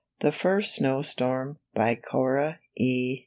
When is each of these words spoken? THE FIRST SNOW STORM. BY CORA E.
THE 0.21 0.31
FIRST 0.31 0.73
SNOW 0.77 1.03
STORM. 1.03 1.59
BY 1.75 1.93
CORA 1.97 2.57
E. 2.75 3.19